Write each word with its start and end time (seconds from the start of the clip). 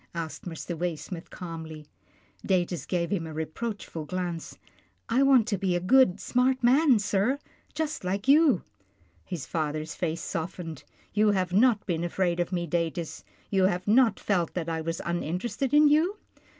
asked 0.15 0.45
Mr. 0.45 0.75
Waysmith 0.75 1.29
calmly. 1.29 1.85
Datus 2.43 2.87
gave 2.87 3.11
him 3.11 3.27
a 3.27 3.33
reproachful 3.35 4.05
glance." 4.05 4.57
I 5.09 5.21
want 5.21 5.47
to 5.49 5.59
be 5.59 5.75
a 5.75 5.79
good, 5.79 6.19
smart 6.19 6.63
man, 6.63 6.97
sir, 6.97 7.37
just 7.75 8.03
like 8.03 8.27
you." 8.27 8.63
His 9.23 9.45
father's 9.45 9.93
face 9.93 10.21
softened." 10.21 10.83
You 11.13 11.29
have 11.33 11.53
not 11.53 11.85
been 11.85 12.03
afraid 12.03 12.39
of 12.39 12.51
me, 12.51 12.65
Datus. 12.65 13.23
You 13.51 13.65
have 13.65 13.87
not 13.87 14.19
felt 14.19 14.55
that 14.55 14.67
I 14.69 14.81
was 14.81 15.01
uninterested 15.05 15.71
in 15.71 15.87
you 15.87 16.17